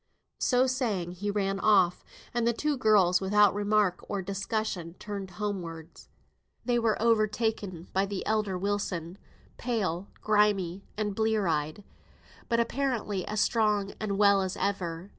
[0.39, 2.03] So saying, he ran off;
[2.33, 6.09] and the two girls, without remark or discussion, turned homewards.
[6.65, 9.19] They were overtaken by the elder Wilson,
[9.59, 11.83] pale, grimy, and blear eyed,
[12.49, 15.09] but apparently as strong and well as ever.